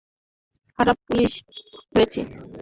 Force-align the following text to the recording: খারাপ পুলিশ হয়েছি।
খারাপ 0.79 0.97
পুলিশ 1.07 1.31
হয়েছি। 1.93 2.19